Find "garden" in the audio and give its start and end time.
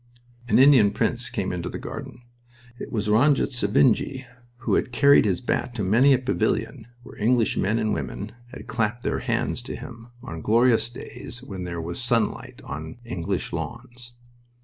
1.77-2.23